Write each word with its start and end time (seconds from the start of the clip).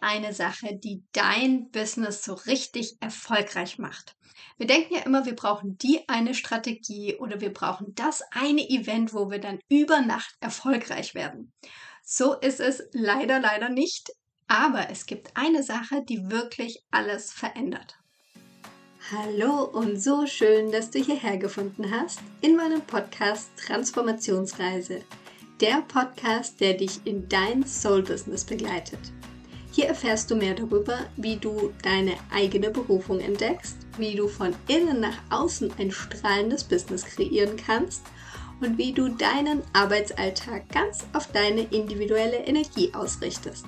eine 0.00 0.32
Sache, 0.32 0.76
die 0.76 1.02
dein 1.12 1.70
Business 1.70 2.24
so 2.24 2.34
richtig 2.34 2.96
erfolgreich 3.00 3.78
macht. 3.78 4.16
Wir 4.56 4.66
denken 4.66 4.94
ja 4.94 5.00
immer, 5.00 5.24
wir 5.24 5.36
brauchen 5.36 5.78
die 5.78 6.08
eine 6.08 6.34
Strategie 6.34 7.16
oder 7.16 7.40
wir 7.40 7.52
brauchen 7.52 7.94
das 7.94 8.22
eine 8.32 8.68
Event, 8.68 9.14
wo 9.14 9.30
wir 9.30 9.38
dann 9.38 9.60
über 9.68 10.00
Nacht 10.00 10.34
erfolgreich 10.40 11.14
werden. 11.14 11.52
So 12.02 12.34
ist 12.34 12.60
es 12.60 12.82
leider, 12.92 13.38
leider 13.40 13.68
nicht. 13.68 14.10
Aber 14.48 14.90
es 14.90 15.06
gibt 15.06 15.36
eine 15.36 15.62
Sache, 15.62 16.02
die 16.08 16.30
wirklich 16.30 16.82
alles 16.90 17.32
verändert. 17.32 17.98
Hallo 19.12 19.64
und 19.64 20.00
so 20.02 20.26
schön, 20.26 20.72
dass 20.72 20.90
du 20.90 21.02
hierher 21.02 21.36
gefunden 21.36 21.90
hast 21.90 22.20
in 22.40 22.56
meinem 22.56 22.82
Podcast 22.82 23.50
Transformationsreise. 23.56 25.02
Der 25.60 25.82
Podcast, 25.82 26.60
der 26.60 26.74
dich 26.74 27.00
in 27.04 27.28
dein 27.28 27.66
Soul-Business 27.66 28.44
begleitet. 28.44 29.00
Hier 29.78 29.86
erfährst 29.86 30.28
du 30.28 30.34
mehr 30.34 30.54
darüber, 30.54 30.98
wie 31.16 31.36
du 31.36 31.72
deine 31.84 32.14
eigene 32.34 32.68
Berufung 32.68 33.20
entdeckst, 33.20 33.76
wie 33.96 34.16
du 34.16 34.26
von 34.26 34.52
innen 34.66 34.98
nach 34.98 35.16
außen 35.30 35.72
ein 35.78 35.92
strahlendes 35.92 36.64
Business 36.64 37.04
kreieren 37.04 37.56
kannst 37.56 38.02
und 38.60 38.76
wie 38.76 38.92
du 38.92 39.08
deinen 39.08 39.62
Arbeitsalltag 39.74 40.68
ganz 40.70 41.06
auf 41.12 41.30
deine 41.30 41.60
individuelle 41.60 42.38
Energie 42.38 42.92
ausrichtest. 42.92 43.66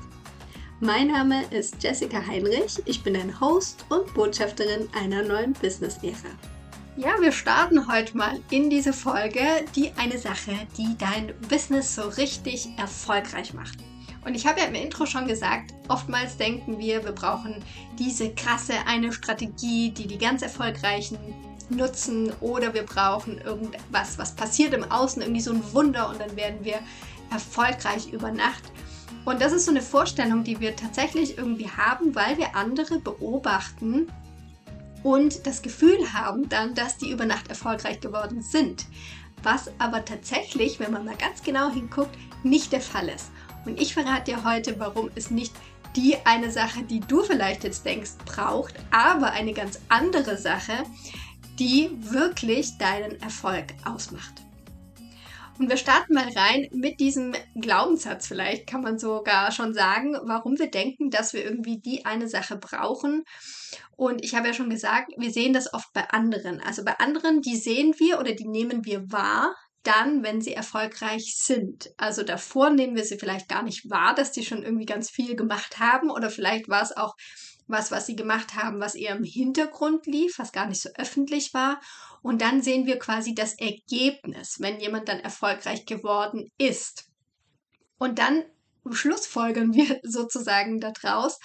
Mein 0.81 1.13
Name 1.13 1.45
ist 1.51 1.81
Jessica 1.81 2.27
Heinrich, 2.27 2.83
ich 2.87 3.05
bin 3.05 3.15
ein 3.15 3.41
Host 3.41 3.85
und 3.89 4.13
Botschafterin 4.13 4.89
einer 5.01 5.23
neuen 5.23 5.53
Business-Ära. 5.53 6.35
Ja, 6.97 7.21
wir 7.21 7.31
starten 7.31 7.87
heute 7.87 8.17
mal 8.17 8.41
in 8.51 8.69
diese 8.69 8.93
Folge 8.93 9.65
die 9.77 9.93
eine 9.97 10.19
Sache, 10.19 10.57
die 10.77 10.99
dein 10.99 11.33
Business 11.49 11.95
so 11.95 12.03
richtig 12.03 12.69
erfolgreich 12.79 13.55
macht. 13.55 13.79
Und 14.25 14.35
ich 14.35 14.47
habe 14.47 14.61
ja 14.61 14.67
im 14.67 14.75
Intro 14.75 15.07
schon 15.07 15.27
gesagt, 15.27 15.73
oftmals 15.89 16.37
denken 16.37 16.79
wir, 16.79 17.05
wir 17.05 17.13
brauchen 17.13 17.57
diese 17.99 18.31
krasse 18.35 18.75
eine 18.87 19.13
Strategie, 19.13 19.91
die 19.91 20.07
die 20.07 20.19
ganz 20.19 20.43
erfolgreichen 20.43 21.19
nutzen 21.71 22.33
oder 22.41 22.75
wir 22.75 22.83
brauchen 22.83 23.39
irgendwas, 23.39 24.19
was 24.19 24.35
passiert 24.35 24.75
im 24.75 24.91
Außen, 24.91 25.23
irgendwie 25.23 25.41
so 25.41 25.53
ein 25.53 25.63
Wunder 25.73 26.09
und 26.09 26.21
dann 26.21 26.37
werden 26.37 26.65
wir 26.65 26.81
erfolgreich 27.31 28.13
über 28.13 28.31
Nacht. 28.31 28.65
Und 29.25 29.41
das 29.41 29.53
ist 29.53 29.67
so 29.67 29.71
eine 29.71 29.83
Vorstellung, 29.83 30.45
die 30.45 30.61
wir 30.61 30.77
tatsächlich 30.77 31.39
irgendwie 31.39 31.69
haben, 31.71 32.15
weil 32.15 32.37
wir 32.39 32.57
andere 32.57 32.99
beobachten 32.99 34.09
und 35.03 35.47
das 35.47 35.63
Gefühl 35.63 36.13
haben 36.13 36.49
dann, 36.49 36.75
dass 36.75 36.99
die 36.99 37.11
über 37.11 37.25
Nacht 37.25 37.49
erfolgreich 37.49 38.01
geworden 38.01 38.43
sind. 38.43 38.87
Was 39.43 39.71
aber 39.79 40.05
tatsächlich, 40.05 40.81
wenn 40.81 40.93
man 40.93 41.05
mal 41.07 41.17
ganz 41.17 41.43
genau 41.43 41.71
hinguckt, 41.71 42.17
nicht 42.43 42.73
der 42.73 42.83
Fall 42.83 43.09
ist. 43.09 43.31
Und 43.65 43.81
ich 43.81 43.95
verrate 43.95 44.33
dir 44.33 44.45
heute, 44.45 44.79
warum 44.79 45.11
es 45.15 45.31
nicht 45.31 45.55
die 45.97 46.17
eine 46.25 46.51
Sache, 46.51 46.83
die 46.83 47.01
du 47.01 47.23
vielleicht 47.23 47.65
jetzt 47.65 47.85
denkst, 47.85 48.13
braucht, 48.25 48.75
aber 48.91 49.33
eine 49.33 49.53
ganz 49.53 49.81
andere 49.89 50.37
Sache, 50.37 50.85
die 51.59 51.91
wirklich 52.01 52.79
deinen 52.79 53.21
Erfolg 53.21 53.67
ausmacht. 53.85 54.43
Und 55.59 55.69
wir 55.69 55.77
starten 55.77 56.15
mal 56.15 56.29
rein 56.35 56.69
mit 56.73 57.01
diesem 57.01 57.35
Glaubenssatz, 57.55 58.27
vielleicht 58.27 58.67
kann 58.67 58.81
man 58.81 58.99
sogar 58.99 59.53
schon 59.53 59.75
sagen, 59.75 60.17
warum 60.23 60.59
wir 60.59 60.71
denken, 60.71 61.11
dass 61.11 61.35
wir 61.35 61.45
irgendwie 61.45 61.79
die 61.79 62.07
eine 62.07 62.29
Sache 62.29 62.57
brauchen. 62.57 63.25
Und 63.95 64.25
ich 64.25 64.35
habe 64.35 64.49
ja 64.49 64.55
schon 64.55 64.71
gesagt, 64.71 65.13
wir 65.19 65.31
sehen 65.31 65.53
das 65.53 65.75
oft 65.75 65.93
bei 65.93 66.09
anderen. 66.09 66.63
Also 66.63 66.83
bei 66.83 66.99
anderen, 66.99 67.43
die 67.43 67.57
sehen 67.57 67.95
wir 67.99 68.19
oder 68.19 68.33
die 68.33 68.49
nehmen 68.49 68.87
wir 68.87 69.13
wahr, 69.13 69.55
dann, 69.83 70.23
wenn 70.23 70.41
sie 70.41 70.53
erfolgreich 70.53 71.37
sind. 71.37 71.91
Also 71.97 72.23
davor 72.23 72.71
nehmen 72.71 72.97
wir 72.97 73.05
sie 73.05 73.19
vielleicht 73.19 73.49
gar 73.49 73.63
nicht 73.63 73.89
wahr, 73.91 74.15
dass 74.15 74.33
die 74.33 74.45
schon 74.45 74.63
irgendwie 74.63 74.87
ganz 74.87 75.11
viel 75.11 75.37
gemacht 75.37 75.79
haben 75.79 76.11
oder 76.11 76.31
vielleicht 76.31 76.69
war 76.69 76.83
es 76.83 76.97
auch 76.97 77.15
was, 77.67 77.91
was 77.91 78.07
sie 78.07 78.17
gemacht 78.17 78.57
haben, 78.57 78.81
was 78.81 78.95
eher 78.95 79.17
im 79.17 79.25
Hintergrund 79.25 80.07
lief, 80.07 80.39
was 80.39 80.53
gar 80.53 80.67
nicht 80.67 80.81
so 80.83 80.91
öffentlich 80.97 81.55
war. 81.55 81.81
Und 82.23 82.43
dann 82.43 82.63
sehen 82.63 82.87
wir 82.87 82.99
quasi 82.99 83.35
das 83.35 83.59
Ergebnis, 83.59 84.57
wenn 84.59 84.81
jemand 84.81 85.09
dann 85.09 85.21
erfolgreich 85.21 85.87
geworden 85.87 86.51
ist. 86.59 87.07
Und 87.99 88.19
dann 88.19 88.45
schlussfolgern 88.91 89.73
wir 89.73 90.01
sozusagen 90.03 90.81
daraus, 90.81 91.39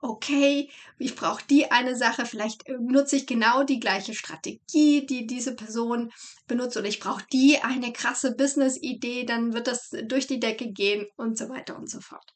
okay, 0.00 0.70
ich 0.98 1.14
brauche 1.14 1.44
die 1.48 1.70
eine 1.70 1.96
Sache, 1.96 2.26
vielleicht 2.26 2.66
äh, 2.66 2.76
nutze 2.80 3.16
ich 3.16 3.26
genau 3.26 3.64
die 3.64 3.80
gleiche 3.80 4.14
Strategie, 4.14 5.06
die 5.06 5.26
diese 5.26 5.54
Person 5.54 6.10
benutzt 6.46 6.76
oder 6.76 6.88
ich 6.88 7.00
brauche 7.00 7.24
die 7.32 7.58
eine 7.62 7.92
krasse 7.92 8.34
Business-Idee, 8.34 9.24
dann 9.24 9.52
wird 9.52 9.66
das 9.66 9.90
durch 10.04 10.26
die 10.26 10.40
Decke 10.40 10.72
gehen 10.72 11.06
und 11.16 11.36
so 11.38 11.48
weiter 11.48 11.76
und 11.76 11.90
so 11.90 12.00
fort. 12.00 12.34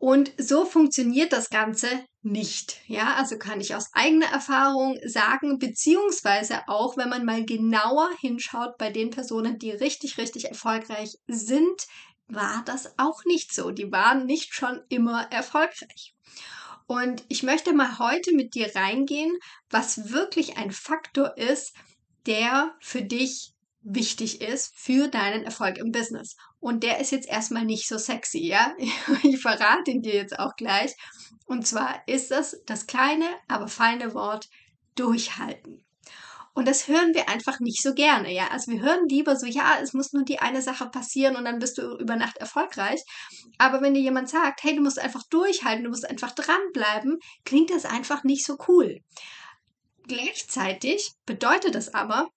Und 0.00 0.32
so 0.38 0.64
funktioniert 0.64 1.30
das 1.30 1.50
Ganze 1.50 1.86
nicht. 2.22 2.80
Ja, 2.86 3.16
also 3.16 3.36
kann 3.36 3.60
ich 3.60 3.74
aus 3.74 3.90
eigener 3.92 4.32
Erfahrung 4.32 4.98
sagen, 5.04 5.58
beziehungsweise 5.58 6.66
auch, 6.68 6.96
wenn 6.96 7.10
man 7.10 7.26
mal 7.26 7.44
genauer 7.44 8.08
hinschaut 8.18 8.78
bei 8.78 8.90
den 8.90 9.10
Personen, 9.10 9.58
die 9.58 9.72
richtig, 9.72 10.16
richtig 10.16 10.46
erfolgreich 10.46 11.18
sind, 11.26 11.86
war 12.34 12.62
das 12.64 12.98
auch 12.98 13.24
nicht 13.24 13.54
so. 13.54 13.70
Die 13.70 13.90
waren 13.90 14.26
nicht 14.26 14.54
schon 14.54 14.80
immer 14.88 15.30
erfolgreich. 15.30 16.14
Und 16.86 17.24
ich 17.28 17.42
möchte 17.42 17.72
mal 17.72 17.98
heute 17.98 18.34
mit 18.34 18.54
dir 18.54 18.74
reingehen, 18.74 19.38
was 19.70 20.10
wirklich 20.10 20.56
ein 20.56 20.72
Faktor 20.72 21.36
ist, 21.36 21.74
der 22.26 22.74
für 22.80 23.02
dich 23.02 23.52
wichtig 23.82 24.40
ist 24.40 24.74
für 24.76 25.08
deinen 25.08 25.44
Erfolg 25.44 25.78
im 25.78 25.92
Business. 25.92 26.36
Und 26.58 26.82
der 26.82 27.00
ist 27.00 27.12
jetzt 27.12 27.28
erstmal 27.28 27.64
nicht 27.64 27.88
so 27.88 27.96
sexy, 27.96 28.46
ja? 28.46 28.74
Ich 29.22 29.40
verrate 29.40 29.90
ihn 29.90 30.02
dir 30.02 30.14
jetzt 30.14 30.38
auch 30.38 30.56
gleich. 30.56 30.94
Und 31.46 31.66
zwar 31.66 32.06
ist 32.06 32.30
das 32.30 32.60
das 32.66 32.86
kleine, 32.86 33.26
aber 33.48 33.68
feine 33.68 34.14
Wort 34.14 34.48
durchhalten. 34.94 35.84
Und 36.52 36.66
das 36.66 36.88
hören 36.88 37.14
wir 37.14 37.28
einfach 37.28 37.60
nicht 37.60 37.82
so 37.82 37.94
gerne, 37.94 38.32
ja. 38.32 38.48
Also 38.48 38.72
wir 38.72 38.80
hören 38.80 39.08
lieber 39.08 39.36
so, 39.36 39.46
ja, 39.46 39.78
es 39.80 39.92
muss 39.92 40.12
nur 40.12 40.24
die 40.24 40.40
eine 40.40 40.62
Sache 40.62 40.86
passieren 40.86 41.36
und 41.36 41.44
dann 41.44 41.58
bist 41.58 41.78
du 41.78 41.96
über 41.96 42.16
Nacht 42.16 42.38
erfolgreich. 42.38 43.00
Aber 43.58 43.80
wenn 43.80 43.94
dir 43.94 44.00
jemand 44.00 44.28
sagt, 44.28 44.62
hey, 44.62 44.74
du 44.74 44.82
musst 44.82 44.98
einfach 44.98 45.22
durchhalten, 45.30 45.84
du 45.84 45.90
musst 45.90 46.08
einfach 46.08 46.32
dranbleiben, 46.32 47.18
klingt 47.44 47.70
das 47.70 47.84
einfach 47.84 48.24
nicht 48.24 48.44
so 48.44 48.56
cool. 48.68 49.00
Gleichzeitig 50.08 51.12
bedeutet 51.24 51.76
das 51.76 51.94
aber, 51.94 52.28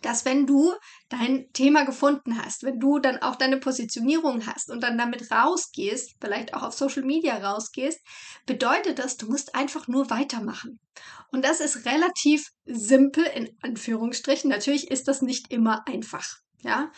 dass 0.00 0.24
wenn 0.24 0.46
du 0.46 0.72
dein 1.08 1.46
Thema 1.52 1.84
gefunden 1.84 2.42
hast, 2.42 2.62
wenn 2.62 2.80
du 2.80 2.98
dann 2.98 3.18
auch 3.18 3.36
deine 3.36 3.58
Positionierung 3.58 4.46
hast 4.46 4.70
und 4.70 4.82
dann 4.82 4.96
damit 4.96 5.30
rausgehst, 5.30 6.14
vielleicht 6.20 6.54
auch 6.54 6.62
auf 6.62 6.74
Social 6.74 7.02
Media 7.02 7.36
rausgehst, 7.36 8.00
bedeutet 8.46 8.98
das, 8.98 9.16
du 9.16 9.26
musst 9.26 9.54
einfach 9.54 9.86
nur 9.88 10.08
weitermachen. 10.10 10.80
Und 11.30 11.44
das 11.44 11.60
ist 11.60 11.84
relativ 11.84 12.48
simpel 12.64 13.24
in 13.24 13.50
Anführungsstrichen. 13.60 14.50
Natürlich 14.50 14.90
ist 14.90 15.08
das 15.08 15.22
nicht 15.22 15.52
immer 15.52 15.86
einfach, 15.86 16.26
ja. 16.60 16.90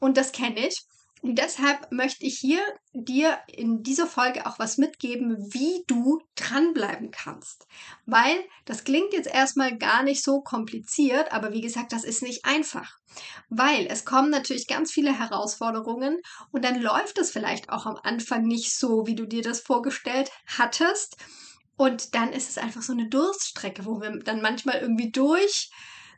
Und 0.00 0.16
das 0.16 0.32
kenne 0.32 0.66
ich. 0.66 0.84
Deshalb 1.26 1.90
möchte 1.90 2.26
ich 2.26 2.38
hier 2.38 2.60
dir 2.92 3.38
in 3.46 3.82
dieser 3.82 4.06
Folge 4.06 4.44
auch 4.44 4.58
was 4.58 4.76
mitgeben, 4.76 5.38
wie 5.54 5.82
du 5.86 6.20
dranbleiben 6.34 7.12
kannst. 7.12 7.66
Weil 8.04 8.36
das 8.66 8.84
klingt 8.84 9.14
jetzt 9.14 9.28
erstmal 9.32 9.78
gar 9.78 10.02
nicht 10.02 10.22
so 10.22 10.42
kompliziert, 10.42 11.32
aber 11.32 11.54
wie 11.54 11.62
gesagt, 11.62 11.94
das 11.94 12.04
ist 12.04 12.22
nicht 12.22 12.44
einfach. 12.44 12.98
Weil 13.48 13.86
es 13.86 14.04
kommen 14.04 14.28
natürlich 14.28 14.66
ganz 14.66 14.92
viele 14.92 15.18
Herausforderungen 15.18 16.20
und 16.52 16.62
dann 16.62 16.82
läuft 16.82 17.16
es 17.16 17.30
vielleicht 17.30 17.70
auch 17.70 17.86
am 17.86 17.96
Anfang 18.02 18.42
nicht 18.42 18.76
so, 18.76 19.06
wie 19.06 19.14
du 19.14 19.24
dir 19.24 19.40
das 19.40 19.60
vorgestellt 19.60 20.30
hattest. 20.46 21.16
Und 21.78 22.14
dann 22.14 22.34
ist 22.34 22.50
es 22.50 22.58
einfach 22.58 22.82
so 22.82 22.92
eine 22.92 23.08
Durststrecke, 23.08 23.86
wo 23.86 23.98
wir 24.02 24.10
dann 24.18 24.42
manchmal 24.42 24.78
irgendwie 24.78 25.10
durch 25.10 25.70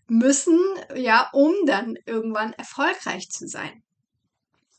müssen, 0.09 0.59
ja, 0.97 1.31
um 1.33 1.55
dann 1.65 1.95
irgendwann 2.07 2.55
erfolgreich 2.55 3.31
zu 3.31 3.47
sein. 3.47 3.85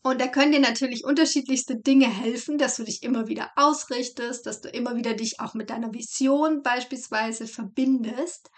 Und 0.07 0.21
da 0.21 0.27
können 0.27 0.53
dir 0.53 0.61
natürlich 0.61 1.03
unterschiedlichste 1.03 1.75
Dinge 1.75 2.07
helfen, 2.07 2.57
dass 2.57 2.77
du 2.77 2.85
dich 2.85 3.03
immer 3.03 3.27
wieder 3.27 3.51
ausrichtest, 3.57 4.45
dass 4.45 4.61
du 4.61 4.69
immer 4.69 4.95
wieder 4.95 5.13
dich 5.13 5.41
auch 5.41 5.53
mit 5.53 5.69
deiner 5.69 5.93
Vision 5.93 6.61
beispielsweise 6.63 7.45
verbindest. 7.45 8.49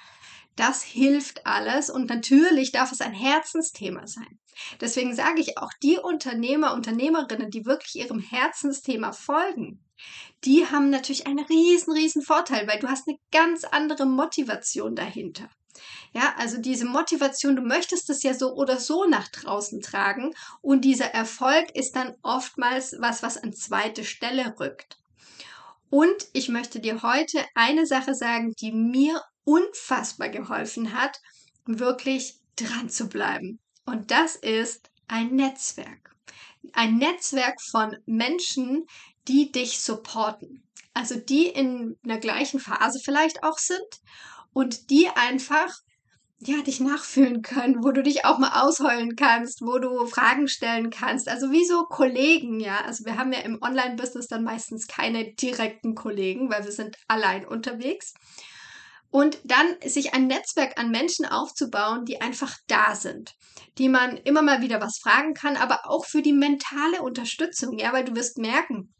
Das 0.55 0.83
hilft 0.83 1.47
alles 1.47 1.89
und 1.89 2.07
natürlich 2.07 2.71
darf 2.71 2.91
es 2.91 3.01
ein 3.01 3.13
Herzensthema 3.13 4.05
sein. 4.05 4.39
Deswegen 4.79 5.15
sage 5.15 5.41
ich 5.41 5.57
auch, 5.57 5.71
die 5.81 5.97
Unternehmer, 5.97 6.75
Unternehmerinnen, 6.75 7.49
die 7.49 7.65
wirklich 7.65 7.95
ihrem 7.95 8.19
Herzensthema 8.19 9.11
folgen, 9.11 9.83
die 10.43 10.67
haben 10.67 10.91
natürlich 10.91 11.25
einen 11.25 11.45
riesen, 11.45 11.93
riesen 11.93 12.21
Vorteil, 12.21 12.67
weil 12.67 12.77
du 12.77 12.87
hast 12.89 13.07
eine 13.07 13.17
ganz 13.31 13.63
andere 13.63 14.05
Motivation 14.05 14.95
dahinter. 14.95 15.49
Ja, 16.13 16.33
also 16.37 16.57
diese 16.57 16.85
Motivation, 16.85 17.55
du 17.55 17.61
möchtest 17.61 18.09
es 18.09 18.23
ja 18.23 18.33
so 18.33 18.53
oder 18.53 18.79
so 18.79 19.05
nach 19.05 19.27
draußen 19.27 19.81
tragen 19.81 20.33
und 20.61 20.81
dieser 20.81 21.13
Erfolg 21.13 21.75
ist 21.75 21.95
dann 21.95 22.15
oftmals 22.23 22.95
was, 22.99 23.21
was 23.21 23.37
an 23.37 23.53
zweite 23.53 24.03
Stelle 24.03 24.55
rückt. 24.59 24.97
Und 25.89 26.27
ich 26.33 26.49
möchte 26.49 26.79
dir 26.79 27.01
heute 27.01 27.43
eine 27.55 27.85
Sache 27.85 28.13
sagen, 28.13 28.53
die 28.59 28.71
mir 28.71 29.21
unfassbar 29.43 30.29
geholfen 30.29 30.93
hat, 30.93 31.19
wirklich 31.65 32.39
dran 32.55 32.89
zu 32.89 33.07
bleiben. 33.07 33.59
Und 33.85 34.11
das 34.11 34.35
ist 34.35 34.89
ein 35.07 35.35
Netzwerk. 35.35 36.15
Ein 36.73 36.97
Netzwerk 36.97 37.59
von 37.61 37.97
Menschen, 38.05 38.85
die 39.27 39.51
dich 39.51 39.79
supporten. 39.79 40.63
Also 40.93 41.15
die 41.15 41.47
in 41.47 41.97
einer 42.03 42.17
gleichen 42.17 42.59
Phase 42.59 42.99
vielleicht 43.03 43.43
auch 43.43 43.57
sind 43.57 44.01
und 44.53 44.89
die 44.89 45.07
einfach 45.09 45.73
ja, 46.41 46.61
dich 46.61 46.79
nachfühlen 46.79 47.41
können, 47.41 47.83
wo 47.83 47.91
du 47.91 48.01
dich 48.01 48.23
auch 48.23 48.39
mal 48.39 48.61
ausheulen 48.61 49.17
kannst, 49.17 49.61
wo 49.61 49.77
du 49.77 50.05
Fragen 50.05 50.47
stellen 50.47 50.89
kannst. 50.89 51.27
Also 51.27 51.51
wie 51.51 51.65
so 51.65 51.83
Kollegen, 51.83 52.61
ja. 52.61 52.79
Also 52.85 53.03
wir 53.05 53.17
haben 53.17 53.33
ja 53.33 53.39
im 53.39 53.61
Online-Business 53.61 54.27
dann 54.27 54.45
meistens 54.45 54.87
keine 54.87 55.33
direkten 55.33 55.95
Kollegen, 55.95 56.49
weil 56.49 56.63
wir 56.63 56.71
sind 56.71 56.95
allein 57.09 57.45
unterwegs. 57.45 58.13
Und 59.11 59.39
dann 59.43 59.75
sich 59.83 60.13
ein 60.13 60.27
Netzwerk 60.27 60.79
an 60.79 60.91
Menschen 60.91 61.25
aufzubauen, 61.25 62.05
die 62.05 62.21
einfach 62.21 62.55
da 62.67 62.95
sind, 62.95 63.33
die 63.77 63.89
man 63.89 64.15
immer 64.17 64.41
mal 64.41 64.61
wieder 64.61 64.79
was 64.79 64.99
fragen 64.99 65.33
kann, 65.33 65.57
aber 65.57 65.89
auch 65.89 66.05
für 66.05 66.21
die 66.21 66.33
mentale 66.33 67.01
Unterstützung, 67.01 67.77
ja, 67.77 67.91
weil 67.91 68.05
du 68.05 68.15
wirst 68.15 68.37
merken, 68.37 68.93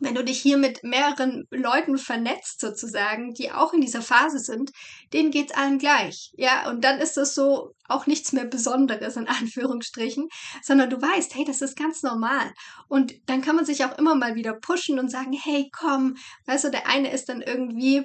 wenn 0.00 0.14
du 0.14 0.24
dich 0.24 0.40
hier 0.40 0.58
mit 0.58 0.82
mehreren 0.82 1.46
Leuten 1.50 1.98
vernetzt 1.98 2.60
sozusagen, 2.60 3.34
die 3.34 3.50
auch 3.50 3.72
in 3.72 3.80
dieser 3.80 4.02
Phase 4.02 4.38
sind, 4.38 4.70
denen 5.12 5.30
geht's 5.30 5.54
allen 5.54 5.78
gleich. 5.78 6.32
Ja, 6.36 6.68
und 6.70 6.84
dann 6.84 6.98
ist 6.98 7.16
das 7.16 7.34
so 7.34 7.74
auch 7.88 8.06
nichts 8.06 8.32
mehr 8.32 8.44
Besonderes 8.44 9.16
in 9.16 9.28
Anführungsstrichen, 9.28 10.28
sondern 10.62 10.90
du 10.90 11.00
weißt, 11.00 11.34
hey, 11.34 11.44
das 11.44 11.62
ist 11.62 11.76
ganz 11.76 12.02
normal. 12.02 12.52
Und 12.88 13.14
dann 13.26 13.42
kann 13.42 13.56
man 13.56 13.64
sich 13.64 13.84
auch 13.84 13.96
immer 13.98 14.14
mal 14.14 14.34
wieder 14.34 14.54
pushen 14.54 14.98
und 14.98 15.10
sagen, 15.10 15.32
hey, 15.32 15.70
komm, 15.72 16.16
weißt 16.46 16.64
du, 16.64 16.70
der 16.70 16.86
eine 16.88 17.12
ist 17.12 17.28
dann 17.28 17.42
irgendwie 17.42 18.04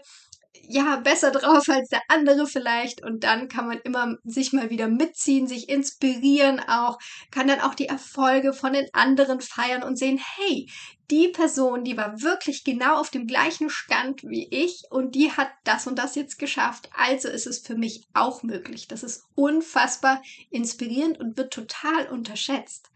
ja, 0.68 0.98
besser 0.98 1.32
drauf 1.32 1.68
als 1.68 1.90
der 1.90 2.02
andere 2.08 2.48
vielleicht. 2.48 3.04
Und 3.04 3.24
dann 3.24 3.48
kann 3.48 3.68
man 3.68 3.80
immer 3.80 4.16
sich 4.24 4.54
mal 4.54 4.70
wieder 4.70 4.88
mitziehen, 4.88 5.48
sich 5.48 5.70
inspirieren 5.70 6.60
auch, 6.60 6.98
kann 7.32 7.48
dann 7.48 7.62
auch 7.62 7.76
die 7.76 7.88
Erfolge 7.88 8.54
von 8.54 8.74
den 8.74 8.88
anderen 8.94 9.42
feiern 9.42 9.84
und 9.84 9.98
sehen, 9.98 10.20
hey, 10.38 10.70
die 11.12 11.28
Person, 11.28 11.84
die 11.84 11.98
war 11.98 12.22
wirklich 12.22 12.64
genau 12.64 12.96
auf 12.96 13.10
dem 13.10 13.28
gleichen 13.28 13.70
Stand 13.70 14.24
wie 14.24 14.48
ich 14.50 14.84
und 14.90 15.16
die 15.16 15.32
hat 15.32 15.50
das 15.64 15.86
und 15.86 16.00
das 16.00 16.16
jetzt 16.16 16.40
geschafft. 16.40 16.90
Also 16.96 17.28
ist 17.28 17.46
es 17.46 17.60
für 17.60 17.76
mich 17.76 18.08
auch 18.14 18.42
möglich. 18.42 18.88
Das 18.88 19.04
ist 19.04 19.24
unfassbar 19.36 20.22
inspirierend 20.50 21.20
und 21.20 21.38
wird 21.38 21.54
total 21.54 22.08
unterschätzt. 22.08 22.90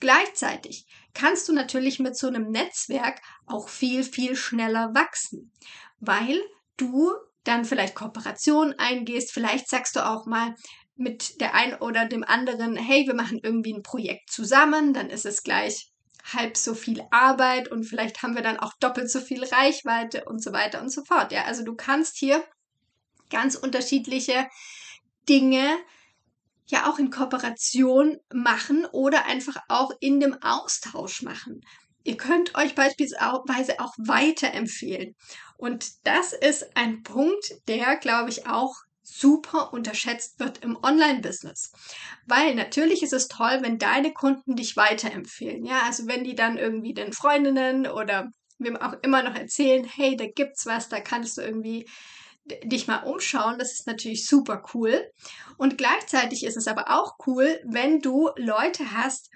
Gleichzeitig 0.00 0.86
kannst 1.12 1.48
du 1.48 1.52
natürlich 1.52 1.98
mit 1.98 2.16
so 2.16 2.26
einem 2.26 2.50
Netzwerk 2.50 3.20
auch 3.46 3.68
viel, 3.68 4.02
viel 4.02 4.36
schneller 4.36 4.92
wachsen, 4.94 5.52
weil 6.00 6.40
du 6.76 7.12
dann 7.44 7.64
vielleicht 7.64 7.94
Kooperation 7.94 8.74
eingehst, 8.78 9.32
vielleicht 9.32 9.68
sagst 9.68 9.96
du 9.96 10.06
auch 10.06 10.26
mal 10.26 10.54
mit 10.96 11.40
der 11.40 11.54
einen 11.54 11.74
oder 11.74 12.06
dem 12.06 12.24
anderen, 12.24 12.76
hey, 12.76 13.06
wir 13.06 13.14
machen 13.14 13.40
irgendwie 13.42 13.74
ein 13.74 13.82
Projekt 13.82 14.30
zusammen, 14.30 14.94
dann 14.94 15.10
ist 15.10 15.26
es 15.26 15.42
gleich 15.42 15.90
halb 16.32 16.56
so 16.56 16.74
viel 16.74 17.02
Arbeit 17.10 17.70
und 17.70 17.84
vielleicht 17.84 18.22
haben 18.22 18.34
wir 18.34 18.42
dann 18.42 18.58
auch 18.58 18.72
doppelt 18.80 19.10
so 19.10 19.20
viel 19.20 19.44
Reichweite 19.44 20.24
und 20.24 20.42
so 20.42 20.52
weiter 20.52 20.80
und 20.80 20.90
so 20.90 21.04
fort. 21.04 21.32
Ja, 21.32 21.44
also 21.44 21.64
du 21.64 21.74
kannst 21.74 22.16
hier 22.16 22.42
ganz 23.28 23.56
unterschiedliche 23.56 24.48
Dinge 25.28 25.76
ja 26.66 26.88
auch 26.88 26.98
in 26.98 27.10
Kooperation 27.10 28.18
machen 28.32 28.86
oder 28.92 29.26
einfach 29.26 29.56
auch 29.68 29.90
in 30.00 30.18
dem 30.20 30.40
Austausch 30.42 31.22
machen. 31.22 31.60
Ihr 32.04 32.16
könnt 32.16 32.54
euch 32.54 32.74
beispielsweise 32.74 33.80
auch 33.80 33.94
weiterempfehlen. 33.98 35.14
Und 35.56 36.06
das 36.06 36.32
ist 36.32 36.76
ein 36.76 37.02
Punkt, 37.02 37.54
der, 37.66 37.96
glaube 37.96 38.30
ich, 38.30 38.46
auch 38.46 38.74
super 39.02 39.72
unterschätzt 39.72 40.40
wird 40.40 40.62
im 40.64 40.76
Online-Business. 40.82 41.72
Weil 42.26 42.54
natürlich 42.54 43.02
ist 43.02 43.12
es 43.12 43.28
toll, 43.28 43.58
wenn 43.60 43.78
deine 43.78 44.12
Kunden 44.12 44.56
dich 44.56 44.76
weiterempfehlen. 44.76 45.64
Ja, 45.64 45.82
also 45.86 46.06
wenn 46.06 46.24
die 46.24 46.34
dann 46.34 46.58
irgendwie 46.58 46.94
den 46.94 47.12
Freundinnen 47.12 47.86
oder 47.86 48.30
wem 48.58 48.76
auch 48.76 48.94
immer 49.02 49.22
noch 49.22 49.34
erzählen, 49.34 49.84
hey, 49.84 50.16
da 50.16 50.26
gibt's 50.26 50.66
was, 50.66 50.88
da 50.88 51.00
kannst 51.00 51.38
du 51.38 51.42
irgendwie 51.42 51.86
dich 52.64 52.86
mal 52.86 53.04
umschauen. 53.04 53.58
Das 53.58 53.72
ist 53.72 53.86
natürlich 53.86 54.26
super 54.26 54.62
cool. 54.74 55.10
Und 55.56 55.78
gleichzeitig 55.78 56.44
ist 56.44 56.56
es 56.56 56.66
aber 56.66 56.90
auch 56.90 57.14
cool, 57.26 57.60
wenn 57.64 58.00
du 58.00 58.30
Leute 58.36 58.92
hast, 58.92 59.30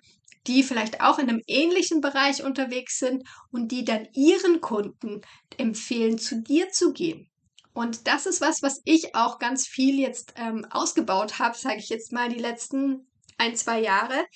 die 0.48 0.62
vielleicht 0.62 1.00
auch 1.00 1.18
in 1.18 1.28
einem 1.28 1.42
ähnlichen 1.46 2.00
Bereich 2.00 2.42
unterwegs 2.42 2.98
sind 2.98 3.22
und 3.52 3.70
die 3.70 3.84
dann 3.84 4.08
ihren 4.14 4.60
Kunden 4.60 5.20
empfehlen, 5.56 6.18
zu 6.18 6.42
dir 6.42 6.70
zu 6.70 6.92
gehen. 6.92 7.30
Und 7.74 8.08
das 8.08 8.26
ist 8.26 8.40
was, 8.40 8.62
was 8.62 8.80
ich 8.84 9.14
auch 9.14 9.38
ganz 9.38 9.68
viel 9.68 10.00
jetzt 10.00 10.34
ähm, 10.36 10.66
ausgebaut 10.70 11.38
habe, 11.38 11.56
sage 11.56 11.78
ich 11.78 11.90
jetzt 11.90 12.12
mal 12.12 12.28
die 12.28 12.40
letzten 12.40 13.06
ein, 13.36 13.54
zwei 13.54 13.80
Jahre, 13.80 14.26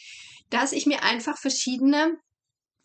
dass 0.51 0.73
ich 0.73 0.87
mir 0.87 1.03
einfach 1.03 1.37
verschiedene 1.39 2.19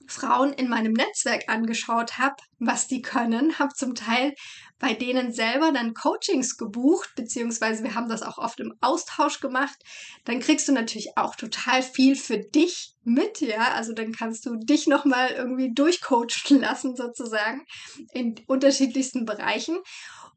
Frauen 0.07 0.53
in 0.53 0.69
meinem 0.69 0.93
Netzwerk 0.93 1.43
angeschaut 1.47 2.17
habe, 2.17 2.35
was 2.59 2.87
die 2.87 3.01
können, 3.01 3.59
habe 3.59 3.73
zum 3.73 3.95
Teil 3.95 4.33
bei 4.79 4.93
denen 4.93 5.31
selber 5.31 5.71
dann 5.71 5.93
Coachings 5.93 6.57
gebucht, 6.57 7.09
beziehungsweise 7.15 7.83
wir 7.83 7.95
haben 7.95 8.09
das 8.09 8.21
auch 8.21 8.37
oft 8.37 8.59
im 8.59 8.73
Austausch 8.79 9.39
gemacht. 9.39 9.77
Dann 10.25 10.39
kriegst 10.39 10.67
du 10.67 10.71
natürlich 10.71 11.17
auch 11.17 11.35
total 11.35 11.81
viel 11.81 12.15
für 12.15 12.37
dich 12.37 12.93
mit, 13.03 13.41
ja. 13.41 13.73
Also 13.73 13.93
dann 13.93 14.11
kannst 14.11 14.45
du 14.45 14.55
dich 14.55 14.87
nochmal 14.87 15.31
irgendwie 15.31 15.73
durchcoachen 15.73 16.59
lassen, 16.59 16.95
sozusagen, 16.95 17.65
in 18.13 18.35
unterschiedlichsten 18.47 19.25
Bereichen. 19.25 19.79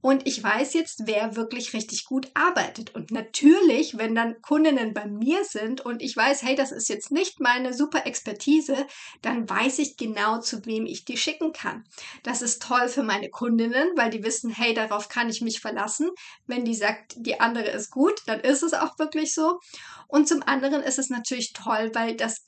Und 0.03 0.27
ich 0.27 0.43
weiß 0.43 0.75
jetzt, 0.75 1.03
wer 1.07 1.37
wirklich 1.37 1.75
richtig 1.75 2.05
gut 2.05 2.31
arbeitet. 2.35 2.95
Und 2.95 3.11
natürlich, 3.11 3.99
wenn 3.99 4.15
dann 4.15 4.41
Kundinnen 4.41 4.95
bei 4.95 5.07
mir 5.07 5.45
sind 5.45 5.83
und 5.83 6.01
ich 6.01 6.17
weiß, 6.17 6.43
hey, 6.43 6.55
das 6.55 6.73
ist 6.73 6.89
jetzt 6.89 7.11
nicht 7.11 7.41
meine 7.41 7.75
super 7.75 8.07
Expertise, 8.07 8.87
dann 9.21 9.49
weiß 9.49 9.79
ich 9.79 9.97
genau, 9.97 10.41
zu 10.41 10.65
wem 10.65 10.87
ich 10.87 11.05
die 11.05 11.19
schicken 11.19 11.53
kann. 11.53 11.85
Das 12.23 12.41
ist 12.41 12.63
toll 12.63 12.89
für 12.89 13.03
meine 13.03 13.29
Kundinnen, 13.29 13.91
weil 13.97 14.11
die 14.11 14.25
wissen, 14.25 14.51
hey, 14.51 14.73
darauf 14.73 15.09
kann 15.09 15.29
ich 15.29 15.43
mich 15.43 15.61
verlassen. 15.61 16.11
Wenn 16.47 16.65
die 16.65 16.75
sagt, 16.75 17.15
die 17.17 17.41
andere 17.41 17.69
ist 17.69 17.91
gut, 17.91 18.21
dann 18.27 18.41
ist 18.41 18.63
es 18.63 18.73
auch 18.73 18.99
wirklich 18.99 19.35
so. 19.35 19.61
Und 20.09 20.29
zum 20.29 20.43
anderen 20.43 20.83
ist 20.83 20.99
es 20.99 21.11
natürlich 21.11 21.53
toll, 21.53 21.91
weil 21.95 22.17
das, 22.17 22.45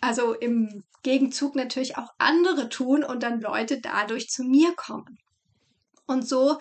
also 0.00 0.34
im 0.34 0.84
Gegenzug 1.02 1.54
natürlich 1.54 1.96
auch 1.96 2.08
andere 2.18 2.68
tun 2.68 3.04
und 3.04 3.22
dann 3.22 3.40
Leute 3.40 3.80
dadurch 3.80 4.28
zu 4.28 4.42
mir 4.44 4.74
kommen. 4.74 5.18
Und 6.06 6.26
so 6.26 6.58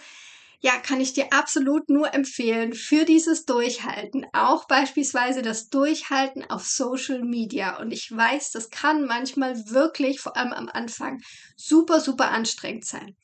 ja, 0.64 0.78
kann 0.78 1.02
ich 1.02 1.12
dir 1.12 1.34
absolut 1.34 1.90
nur 1.90 2.14
empfehlen 2.14 2.74
für 2.74 3.04
dieses 3.04 3.44
Durchhalten, 3.44 4.26
auch 4.32 4.66
beispielsweise 4.66 5.42
das 5.42 5.68
Durchhalten 5.68 6.50
auf 6.50 6.66
Social 6.66 7.22
Media. 7.22 7.78
Und 7.82 7.92
ich 7.92 8.10
weiß, 8.10 8.52
das 8.52 8.70
kann 8.70 9.06
manchmal 9.06 9.58
wirklich, 9.70 10.22
vor 10.22 10.38
allem 10.38 10.54
am 10.54 10.70
Anfang, 10.70 11.20
super, 11.58 12.00
super 12.00 12.32
anstrengend 12.32 12.86
sein. 12.86 13.18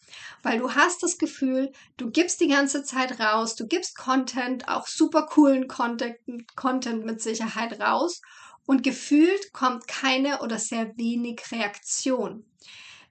Weil 0.43 0.59
du 0.59 0.75
hast 0.75 1.01
das 1.01 1.17
Gefühl, 1.17 1.71
du 1.95 2.11
gibst 2.11 2.41
die 2.41 2.49
ganze 2.49 2.83
Zeit 2.83 3.21
raus, 3.21 3.55
du 3.55 3.67
gibst 3.67 3.97
Content, 3.97 4.67
auch 4.67 4.85
super 4.85 5.25
coolen 5.25 5.69
Content, 5.69 6.17
Content 6.57 7.05
mit 7.05 7.21
Sicherheit 7.21 7.79
raus 7.79 8.19
und 8.65 8.83
gefühlt 8.83 9.53
kommt 9.53 9.87
keine 9.87 10.41
oder 10.41 10.59
sehr 10.59 10.91
wenig 10.97 11.39
Reaktion. 11.53 12.45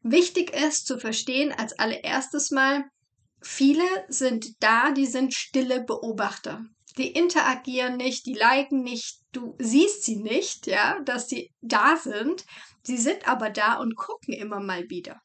Wichtig 0.03 0.53
ist 0.53 0.87
zu 0.87 0.99
verstehen 0.99 1.51
als 1.51 1.79
allererstes 1.79 2.51
mal, 2.51 2.85
Viele 3.41 3.85
sind 4.09 4.63
da, 4.63 4.91
die 4.91 5.07
sind 5.07 5.35
stille 5.35 5.83
Beobachter. 5.85 6.65
Die 6.97 7.13
interagieren 7.13 7.97
nicht, 7.97 8.27
die 8.27 8.35
liken 8.35 8.83
nicht, 8.83 9.21
du 9.33 9.55
siehst 9.61 10.03
sie 10.03 10.17
nicht, 10.17 10.67
ja, 10.67 10.99
dass 11.05 11.29
sie 11.29 11.53
da 11.61 11.97
sind. 11.97 12.45
Sie 12.83 12.97
sind 12.97 13.29
aber 13.29 13.51
da 13.51 13.75
und 13.75 13.97
gucken 13.97 14.35
immer 14.35 14.59
mal 14.59 14.91
wieder. 14.91 15.21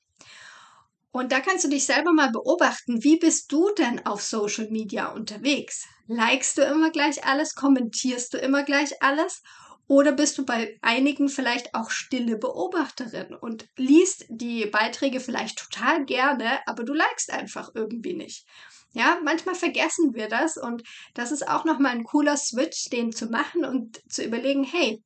Und 1.12 1.32
da 1.32 1.40
kannst 1.40 1.64
du 1.64 1.70
dich 1.70 1.86
selber 1.86 2.12
mal 2.12 2.32
beobachten, 2.32 3.04
wie 3.04 3.18
bist 3.18 3.52
du 3.52 3.70
denn 3.78 4.06
auf 4.06 4.22
Social 4.22 4.70
Media 4.70 5.12
unterwegs? 5.12 5.86
Likest 6.08 6.58
du 6.58 6.64
immer 6.64 6.90
gleich 6.92 7.24
alles? 7.24 7.56
Kommentierst 7.56 8.34
du 8.34 8.38
immer 8.38 8.64
gleich 8.64 9.02
alles? 9.02 9.42
Oder 9.88 10.14
bist 10.14 10.38
du 10.38 10.46
bei 10.46 10.78
einigen 10.82 11.28
vielleicht 11.28 11.76
auch 11.76 11.90
stille 11.90 12.38
Beobachterin 12.38 13.36
und 13.36 13.68
liest 13.78 14.26
die 14.30 14.66
Beiträge 14.66 15.20
vielleicht 15.20 15.60
total 15.60 16.06
gerne, 16.06 16.60
aber 16.66 16.84
du 16.84 16.94
likest 16.94 17.32
einfach 17.32 17.72
irgendwie 17.76 18.14
nicht. 18.14 18.46
Ja, 18.94 19.18
manchmal 19.24 19.56
vergessen 19.56 20.14
wir 20.14 20.30
das 20.30 20.58
und 20.58 20.84
das 21.14 21.32
ist 21.32 21.48
auch 21.48 21.66
nochmal 21.66 21.92
ein 21.92 22.04
cooler 22.04 22.38
Switch, 22.38 22.90
den 22.90 23.12
zu 23.12 23.26
machen 23.26 23.66
und 23.66 24.02
zu 24.10 24.24
überlegen, 24.24 24.64
hey, 24.64 25.02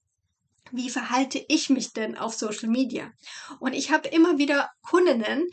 wie 0.71 0.89
verhalte 0.89 1.43
ich 1.47 1.69
mich 1.69 1.93
denn 1.93 2.17
auf 2.17 2.33
Social 2.33 2.69
Media? 2.69 3.11
Und 3.59 3.73
ich 3.73 3.91
habe 3.91 4.09
immer 4.09 4.37
wieder 4.37 4.69
Kundinnen, 4.81 5.47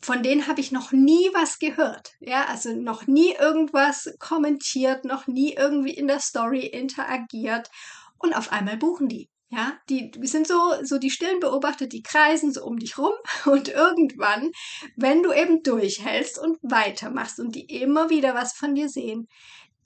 von 0.00 0.22
denen 0.22 0.46
habe 0.46 0.60
ich 0.60 0.72
noch 0.72 0.92
nie 0.92 1.30
was 1.32 1.58
gehört. 1.58 2.12
Ja, 2.20 2.46
also 2.46 2.74
noch 2.74 3.06
nie 3.06 3.34
irgendwas 3.34 4.12
kommentiert, 4.18 5.04
noch 5.04 5.26
nie 5.26 5.54
irgendwie 5.54 5.94
in 5.94 6.08
der 6.08 6.20
Story 6.20 6.66
interagiert 6.66 7.70
und 8.18 8.34
auf 8.34 8.52
einmal 8.52 8.76
buchen 8.76 9.08
die. 9.08 9.30
Ja, 9.50 9.78
die 9.88 10.10
sind 10.24 10.46
so, 10.46 10.74
so 10.82 10.98
die 10.98 11.10
stillen 11.10 11.40
Beobachter, 11.40 11.86
die 11.86 12.02
kreisen 12.02 12.52
so 12.52 12.64
um 12.64 12.78
dich 12.78 12.98
rum 12.98 13.14
und 13.46 13.68
irgendwann, 13.68 14.52
wenn 14.96 15.22
du 15.22 15.32
eben 15.32 15.62
durchhältst 15.62 16.38
und 16.38 16.58
weitermachst 16.62 17.40
und 17.40 17.54
die 17.54 17.64
immer 17.64 18.10
wieder 18.10 18.34
was 18.34 18.52
von 18.52 18.74
dir 18.74 18.90
sehen, 18.90 19.26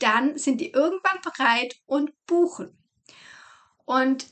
dann 0.00 0.36
sind 0.36 0.60
die 0.60 0.72
irgendwann 0.72 1.20
bereit 1.22 1.76
und 1.86 2.10
buchen. 2.26 2.76
Und 3.84 4.26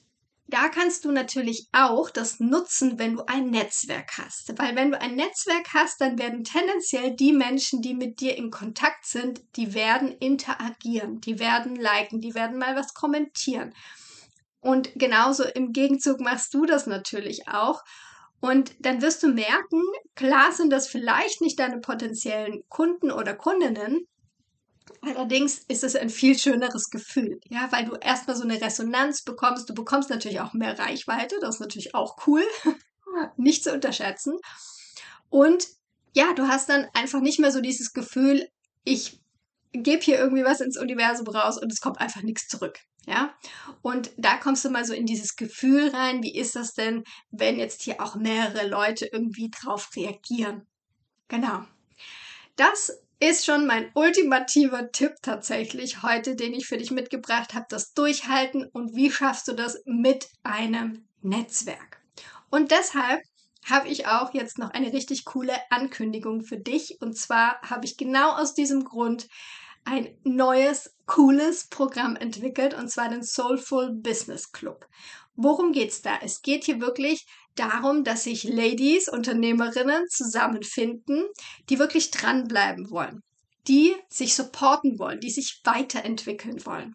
da 0.50 0.69
kannst 0.69 1.04
du 1.04 1.12
natürlich 1.12 1.69
auch 1.73 2.11
das 2.11 2.40
nutzen, 2.40 2.99
wenn 2.99 3.16
du 3.16 3.25
ein 3.26 3.50
Netzwerk 3.50 4.19
hast. 4.19 4.52
Weil 4.59 4.76
wenn 4.76 4.90
du 4.90 5.00
ein 5.00 5.14
Netzwerk 5.16 5.73
hast, 5.73 6.00
dann 6.00 6.19
werden 6.19 6.45
tendenziell 6.45 7.14
die 7.14 7.33
Menschen, 7.33 7.83
die 7.83 7.95
mit 7.95 8.21
dir 8.21 8.37
in 8.37 8.50
Kontakt 8.50 9.07
sind, 9.07 9.42
die 9.57 9.75
werden 9.75 10.12
interagieren, 10.12 11.21
die 11.21 11.38
werden 11.38 11.76
liken, 11.76 12.21
die 12.21 12.35
werden 12.35 12.59
mal 12.59 12.76
was 12.76 12.95
kommentieren. 12.95 13.75
Und 14.61 14.90
genauso 14.95 15.45
im 15.45 15.73
Gegenzug 15.73 16.21
machst 16.21 16.52
du 16.52 16.66
das 16.66 16.87
natürlich 16.87 17.49
auch. 17.49 17.83
Und 18.40 18.75
dann 18.80 19.02
wirst 19.02 19.23
du 19.23 19.28
merken, 19.28 19.83
klar 20.14 20.52
sind 20.52 20.71
das 20.71 20.88
vielleicht 20.88 21.40
nicht 21.40 21.59
deine 21.59 21.80
potenziellen 21.80 22.62
Kunden 22.69 23.11
oder 23.11 23.35
Kundinnen, 23.35 24.07
Allerdings 25.02 25.59
ist 25.69 25.83
es 25.83 25.97
ein 25.97 26.11
viel 26.11 26.38
schöneres 26.38 26.90
Gefühl, 26.90 27.40
ja, 27.49 27.69
weil 27.73 27.87
du 27.87 27.95
erstmal 27.95 28.37
so 28.37 28.42
eine 28.42 28.61
Resonanz 28.61 29.23
bekommst. 29.23 29.69
Du 29.69 29.75
bekommst 29.75 30.11
natürlich 30.11 30.40
auch 30.40 30.52
mehr 30.52 30.78
Reichweite, 30.78 31.37
das 31.40 31.57
ist 31.57 31.61
natürlich 31.61 31.95
auch 31.95 32.26
cool, 32.26 32.45
nicht 33.37 33.64
zu 33.64 33.73
unterschätzen. 33.73 34.38
Und 35.30 35.66
ja, 36.14 36.35
du 36.35 36.49
hast 36.49 36.69
dann 36.69 36.87
einfach 36.92 37.21
nicht 37.21 37.38
mehr 37.38 37.52
so 37.52 37.61
dieses 37.61 37.92
Gefühl, 37.92 38.49
ich 38.85 39.21
gebe 39.73 40.02
hier 40.02 40.19
irgendwie 40.19 40.45
was 40.45 40.61
ins 40.61 40.76
Universum 40.76 41.28
raus 41.28 41.57
und 41.57 41.73
es 41.73 41.80
kommt 41.80 42.00
einfach 42.00 42.23
nichts 42.23 42.49
zurück. 42.49 42.78
Ja, 43.07 43.35
und 43.80 44.11
da 44.19 44.37
kommst 44.37 44.64
du 44.64 44.71
mal 44.71 44.85
so 44.85 44.92
in 44.92 45.07
dieses 45.07 45.35
Gefühl 45.35 45.88
rein, 45.88 46.23
wie 46.23 46.37
ist 46.37 46.54
das 46.54 46.75
denn, 46.75 47.04
wenn 47.30 47.59
jetzt 47.59 47.83
hier 47.83 48.02
auch 48.02 48.14
mehrere 48.14 48.69
Leute 48.69 49.07
irgendwie 49.07 49.50
drauf 49.50 49.88
reagieren? 49.97 50.66
Genau. 51.28 51.62
Das 52.57 52.92
ist 53.20 53.44
schon 53.44 53.66
mein 53.66 53.90
ultimativer 53.94 54.90
Tipp 54.92 55.12
tatsächlich 55.22 56.02
heute, 56.02 56.36
den 56.36 56.54
ich 56.54 56.66
für 56.66 56.78
dich 56.78 56.90
mitgebracht 56.90 57.54
habe, 57.54 57.66
das 57.68 57.92
Durchhalten 57.92 58.64
und 58.64 58.96
wie 58.96 59.10
schaffst 59.10 59.46
du 59.46 59.52
das 59.52 59.82
mit 59.84 60.28
einem 60.42 61.06
Netzwerk. 61.22 62.00
Und 62.50 62.70
deshalb 62.70 63.20
habe 63.68 63.88
ich 63.88 64.06
auch 64.06 64.32
jetzt 64.32 64.58
noch 64.58 64.70
eine 64.70 64.92
richtig 64.92 65.26
coole 65.26 65.52
Ankündigung 65.70 66.40
für 66.40 66.56
dich. 66.56 66.98
Und 67.00 67.16
zwar 67.16 67.60
habe 67.62 67.84
ich 67.84 67.98
genau 67.98 68.32
aus 68.32 68.54
diesem 68.54 68.84
Grund 68.84 69.28
ein 69.84 70.08
neues, 70.24 70.94
cooles 71.06 71.68
Programm 71.68 72.16
entwickelt, 72.16 72.74
und 72.74 72.90
zwar 72.90 73.08
den 73.08 73.22
Soulful 73.22 73.92
Business 73.92 74.52
Club. 74.52 74.86
Worum 75.36 75.72
geht's 75.72 76.02
da? 76.02 76.18
Es 76.22 76.42
geht 76.42 76.64
hier 76.64 76.80
wirklich 76.80 77.26
darum, 77.54 78.04
dass 78.04 78.25
sich 78.25 78.45
Ladies, 78.45 79.09
Unternehmerinnen 79.09 80.07
zusammenfinden, 80.09 81.25
die 81.69 81.78
wirklich 81.78 82.11
dranbleiben 82.11 82.90
wollen, 82.90 83.23
die 83.69 83.95
sich 84.09 84.35
supporten 84.35 84.99
wollen, 84.99 85.21
die 85.21 85.30
sich 85.30 85.61
weiterentwickeln 85.64 86.64
wollen. 86.66 86.95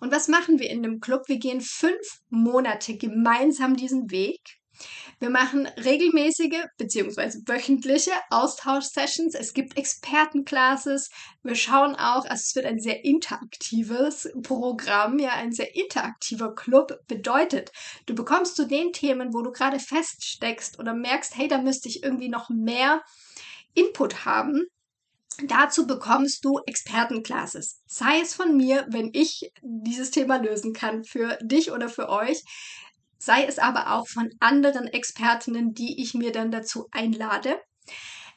Und 0.00 0.12
was 0.12 0.28
machen 0.28 0.58
wir 0.58 0.70
in 0.70 0.82
dem 0.82 1.00
Club? 1.00 1.22
Wir 1.28 1.38
gehen 1.38 1.60
fünf 1.60 2.20
Monate 2.28 2.96
gemeinsam 2.96 3.76
diesen 3.76 4.10
Weg 4.10 4.40
wir 5.20 5.30
machen 5.30 5.66
regelmäßige 5.66 6.64
bzw. 6.76 7.38
wöchentliche 7.46 8.12
Austauschsessions. 8.30 9.34
Es 9.34 9.54
gibt 9.54 9.76
Expertenclasses. 9.76 11.10
Wir 11.42 11.54
schauen 11.54 11.94
auch, 11.94 12.24
also 12.24 12.34
es 12.34 12.54
wird 12.54 12.66
ein 12.66 12.80
sehr 12.80 13.04
interaktives 13.04 14.28
Programm, 14.42 15.18
ja, 15.18 15.32
ein 15.32 15.52
sehr 15.52 15.74
interaktiver 15.74 16.54
Club. 16.54 16.98
Bedeutet, 17.06 17.70
du 18.06 18.14
bekommst 18.14 18.56
zu 18.56 18.66
den 18.66 18.92
Themen, 18.92 19.32
wo 19.32 19.42
du 19.42 19.52
gerade 19.52 19.78
feststeckst 19.78 20.78
oder 20.78 20.94
merkst, 20.94 21.36
hey, 21.36 21.48
da 21.48 21.58
müsste 21.58 21.88
ich 21.88 22.02
irgendwie 22.02 22.28
noch 22.28 22.48
mehr 22.48 23.02
Input 23.74 24.24
haben, 24.24 24.66
Dazu 25.42 25.86
bekommst 25.86 26.44
du 26.44 26.60
Expertenclasses. 26.64 27.82
Sei 27.86 28.20
es 28.20 28.34
von 28.34 28.56
mir, 28.56 28.86
wenn 28.90 29.10
ich 29.12 29.50
dieses 29.62 30.12
Thema 30.12 30.36
lösen 30.36 30.72
kann 30.72 31.02
für 31.02 31.38
dich 31.42 31.72
oder 31.72 31.88
für 31.88 32.08
euch 32.08 32.44
sei 33.18 33.44
es 33.44 33.58
aber 33.58 33.92
auch 33.92 34.08
von 34.08 34.30
anderen 34.40 34.86
Expertinnen, 34.86 35.74
die 35.74 36.02
ich 36.02 36.14
mir 36.14 36.32
dann 36.32 36.50
dazu 36.50 36.88
einlade. 36.90 37.60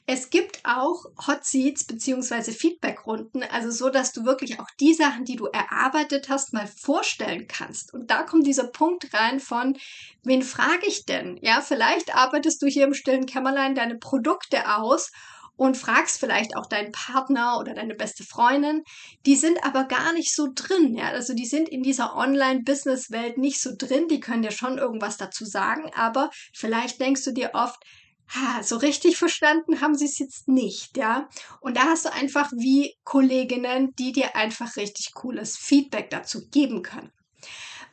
Es 0.09 0.29
gibt 0.29 0.61
auch 0.63 1.03
Hot 1.27 1.43
Seats 1.43 1.83
bzw. 1.85 2.53
Feedbackrunden, 2.53 3.43
also 3.43 3.71
so, 3.71 3.89
dass 3.89 4.13
du 4.13 4.23
wirklich 4.23 4.57
auch 4.57 4.69
die 4.79 4.93
Sachen, 4.93 5.25
die 5.25 5.35
du 5.35 5.47
erarbeitet 5.47 6.29
hast, 6.29 6.53
mal 6.53 6.65
vorstellen 6.65 7.45
kannst. 7.49 7.93
Und 7.93 8.09
da 8.09 8.23
kommt 8.23 8.47
dieser 8.47 8.67
Punkt 8.67 9.13
rein 9.13 9.41
von, 9.41 9.77
wen 10.23 10.43
frage 10.43 10.85
ich 10.87 11.05
denn? 11.05 11.37
Ja, 11.41 11.59
vielleicht 11.59 12.15
arbeitest 12.15 12.61
du 12.61 12.67
hier 12.67 12.85
im 12.85 12.93
stillen 12.93 13.25
Kämmerlein 13.25 13.75
deine 13.75 13.97
Produkte 13.97 14.77
aus 14.77 15.11
und 15.57 15.75
fragst 15.75 16.19
vielleicht 16.19 16.55
auch 16.55 16.67
deinen 16.67 16.91
Partner 16.91 17.57
oder 17.59 17.73
deine 17.73 17.95
beste 17.95 18.23
Freundin. 18.23 18.83
Die 19.25 19.35
sind 19.35 19.63
aber 19.63 19.83
gar 19.83 20.13
nicht 20.13 20.33
so 20.33 20.47
drin. 20.53 20.95
Ja? 20.95 21.09
Also 21.09 21.33
die 21.33 21.45
sind 21.45 21.67
in 21.67 21.83
dieser 21.83 22.15
Online-Business-Welt 22.15 23.37
nicht 23.37 23.59
so 23.61 23.71
drin. 23.77 24.07
Die 24.07 24.21
können 24.21 24.43
dir 24.43 24.51
schon 24.51 24.77
irgendwas 24.77 25.17
dazu 25.17 25.43
sagen, 25.43 25.91
aber 25.95 26.29
vielleicht 26.53 27.01
denkst 27.01 27.25
du 27.25 27.33
dir 27.33 27.51
oft, 27.53 27.83
ha, 28.29 28.61
so 28.61 28.77
richtig 28.77 29.17
verstanden 29.17 29.81
haben 29.81 29.95
sie 29.95 30.05
es 30.05 30.19
jetzt 30.19 30.47
nicht, 30.47 30.97
ja. 30.97 31.29
Und 31.61 31.77
da 31.77 31.83
hast 31.85 32.05
du 32.05 32.13
einfach 32.13 32.51
wie 32.51 32.95
Kolleginnen, 33.03 33.93
die 33.97 34.11
dir 34.11 34.35
einfach 34.35 34.75
richtig 34.75 35.13
cooles 35.13 35.57
Feedback 35.57 36.09
dazu 36.09 36.47
geben 36.49 36.81
können. 36.83 37.11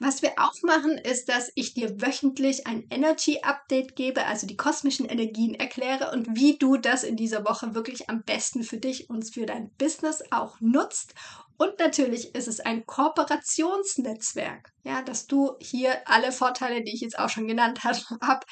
Was 0.05 0.21
wir 0.21 0.35
auch 0.37 0.53
machen, 0.61 0.99
ist, 0.99 1.31
dass 1.31 1.51
ich 1.55 1.73
dir 1.73 2.03
wöchentlich 2.03 2.67
ein 2.67 2.87
Energy 2.91 3.41
Update 3.41 3.97
gebe, 3.97 4.27
also 4.27 4.47
die 4.47 4.59
kosmischen 4.59 5.07
Energien 5.07 5.55
erkläre 5.55 6.13
und 6.13 6.37
wie 6.37 6.59
du 6.59 6.77
das 6.77 7.05
in 7.05 7.17
dieser 7.17 7.47
Woche 7.47 7.75
wirklich 7.75 8.11
am 8.11 8.23
besten 8.23 8.65
für 8.65 8.77
dich 8.77 9.09
und 9.09 9.25
für 9.33 9.47
dein 9.47 9.71
Business 9.79 10.23
auch 10.31 10.61
nutzt. 10.61 11.15
Und 11.57 11.79
natürlich 11.79 12.35
ist 12.35 12.49
es 12.49 12.61
ein 12.61 12.85
Kooperationsnetzwerk, 12.85 14.75
ja, 14.83 15.01
dass 15.01 15.27
du 15.27 15.57
hier 15.59 16.07
alle 16.07 16.33
Vorteile, 16.33 16.85
die 16.85 16.93
ich 16.95 17.01
jetzt 17.01 17.19
auch 17.19 17.31
schon 17.31 17.49
genannt 17.49 17.83
habe, 17.85 18.45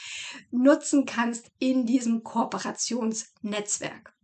nutzen 0.50 1.04
kannst 1.04 1.48
in 1.58 1.84
diesem 1.84 2.22
Kooperationsnetzwerk. 2.22 4.14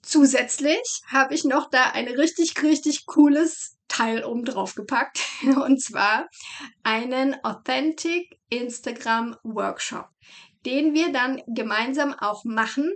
Zusätzlich 0.00 1.02
habe 1.08 1.34
ich 1.34 1.42
noch 1.42 1.70
da 1.70 1.90
ein 1.90 2.06
richtig, 2.06 2.62
richtig 2.62 3.06
cooles 3.06 3.74
Teil 3.94 4.24
oben 4.24 4.44
drauf 4.44 4.74
gepackt. 4.74 5.20
Und 5.42 5.80
zwar 5.80 6.28
einen 6.82 7.36
Authentic 7.44 8.38
Instagram 8.50 9.36
Workshop, 9.42 10.08
den 10.66 10.94
wir 10.94 11.12
dann 11.12 11.42
gemeinsam 11.46 12.14
auch 12.14 12.44
machen, 12.44 12.92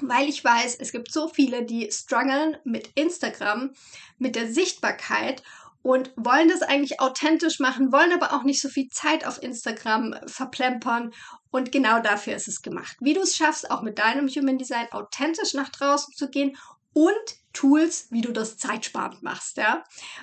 weil 0.00 0.28
ich 0.28 0.44
weiß, 0.44 0.76
es 0.76 0.92
gibt 0.92 1.12
so 1.12 1.28
viele, 1.28 1.64
die 1.64 1.90
strugglen 1.90 2.56
mit 2.64 2.90
Instagram, 2.94 3.72
mit 4.18 4.36
der 4.36 4.52
Sichtbarkeit 4.52 5.42
und 5.82 6.12
wollen 6.16 6.48
das 6.48 6.62
eigentlich 6.62 7.00
authentisch 7.00 7.58
machen, 7.60 7.92
wollen 7.92 8.12
aber 8.12 8.34
auch 8.34 8.42
nicht 8.42 8.60
so 8.60 8.68
viel 8.68 8.88
Zeit 8.88 9.26
auf 9.26 9.42
Instagram 9.42 10.14
verplempern. 10.26 11.12
Und 11.50 11.72
genau 11.72 12.00
dafür 12.00 12.36
ist 12.36 12.46
es 12.46 12.62
gemacht. 12.62 12.96
Wie 13.00 13.14
du 13.14 13.22
es 13.22 13.34
schaffst, 13.34 13.70
auch 13.70 13.82
mit 13.82 13.98
deinem 13.98 14.28
Human 14.28 14.58
Design 14.58 14.86
authentisch 14.92 15.54
nach 15.54 15.70
draußen 15.70 16.14
zu 16.14 16.28
gehen 16.28 16.56
und 16.92 17.14
Tools, 17.58 18.06
wie 18.10 18.20
du 18.20 18.30
das 18.30 18.56
zeitsparend 18.56 19.24
machst, 19.24 19.56
ja. 19.56 19.82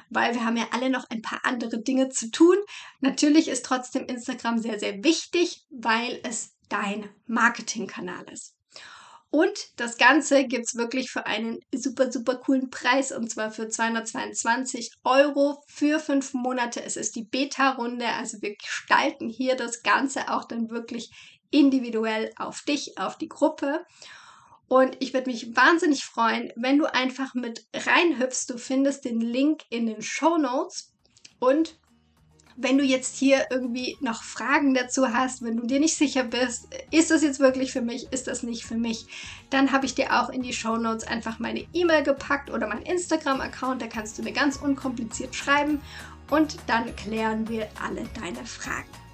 Weil 0.10 0.34
wir 0.36 0.46
haben 0.46 0.56
ja 0.56 0.68
alle 0.72 0.90
noch 0.90 1.10
ein 1.10 1.22
paar 1.22 1.42
andere 1.44 1.82
Dinge 1.82 2.08
zu 2.08 2.32
tun. 2.32 2.56
Natürlich 3.02 3.50
ist 3.50 3.66
trotzdem 3.66 4.06
Instagram 4.06 4.58
sehr, 4.58 4.80
sehr 4.80 5.04
wichtig, 5.04 5.66
weil 5.70 6.22
es 6.24 6.54
dein 6.70 7.10
Marketingkanal 7.28 8.24
ist. 8.32 8.56
Und 9.32 9.74
das 9.76 9.98
Ganze 9.98 10.46
gibt 10.46 10.66
es 10.66 10.76
wirklich 10.76 11.12
für 11.12 11.26
einen 11.26 11.60
super, 11.74 12.10
super 12.10 12.38
coolen 12.38 12.70
Preis 12.70 13.12
und 13.12 13.30
zwar 13.30 13.52
für 13.52 13.68
222 13.68 14.94
Euro 15.04 15.62
für 15.68 16.00
fünf 16.00 16.34
Monate. 16.34 16.82
Es 16.82 16.96
ist 16.96 17.18
die 17.18 17.26
Beta-Runde, 17.26 18.08
also 18.08 18.42
wir 18.42 18.56
gestalten 18.56 19.28
hier 19.28 19.58
das 19.58 19.84
Ganze 19.84 20.30
auch 20.30 20.46
dann 20.46 20.70
wirklich 20.70 21.12
individuell 21.52 22.32
auf 22.38 22.62
dich, 22.62 22.98
auf 22.98 23.18
die 23.18 23.28
Gruppe. 23.28 23.86
Und 24.68 24.98
ich 25.00 25.14
würde 25.14 25.30
mich 25.30 25.56
wahnsinnig 25.56 26.04
freuen, 26.06 26.52
wenn 26.56 26.80
du 26.80 26.92
einfach 26.92 27.34
mit 27.36 27.66
reinhüpfst. 27.74 28.48
Du 28.50 28.58
findest 28.58 29.06
den 29.06 29.22
Link 29.22 29.62
in 29.70 29.86
den 29.86 30.02
Show 30.02 30.38
Notes. 30.38 30.94
Und 31.40 31.78
wenn 32.58 32.78
du 32.78 32.84
jetzt 32.84 33.18
hier 33.18 33.46
irgendwie 33.50 33.98
noch 34.00 34.24
Fragen 34.24 34.74
dazu 34.74 35.14
hast, 35.14 35.44
wenn 35.44 35.58
du 35.58 35.68
dir 35.68 35.80
nicht 35.80 35.96
sicher 35.96 36.24
bist, 36.24 36.68
ist 36.90 37.12
das 37.12 37.22
jetzt 37.22 37.40
wirklich 37.40 37.72
für 37.72 37.82
mich, 37.82 38.12
ist 38.12 38.28
das 38.28 38.44
nicht 38.44 38.64
für 38.64 38.78
mich, 38.78 39.06
dann 39.50 39.72
habe 39.72 39.86
ich 39.86 39.94
dir 39.94 40.22
auch 40.22 40.30
in 40.30 40.42
die 40.42 40.54
Show 40.54 40.78
Notes 40.78 41.06
einfach 41.06 41.38
meine 41.38 41.68
E-Mail 41.74 42.04
gepackt 42.04 42.50
oder 42.50 42.68
mein 42.68 42.82
Instagram-Account. 42.84 43.82
Da 43.82 43.88
kannst 43.88 44.18
du 44.18 44.24
mir 44.24 44.32
ganz 44.32 44.56
unkompliziert 44.56 45.36
schreiben 45.36 45.82
und 46.32 46.56
dann 46.68 46.96
klären 46.96 47.48
wir 47.50 47.68
alle 47.84 48.04
deine 48.20 48.46
Fragen. 48.46 49.05